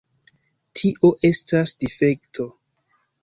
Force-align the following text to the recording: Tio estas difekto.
Tio 0.79 1.11
estas 1.29 1.73
difekto. 1.85 2.47